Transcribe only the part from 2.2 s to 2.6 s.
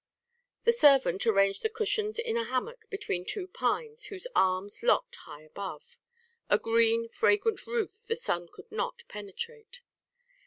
a